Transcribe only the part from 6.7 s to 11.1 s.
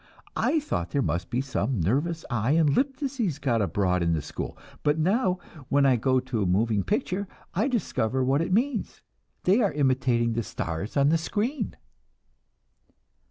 picture, I discover what it means. They are imitating the 'stars' on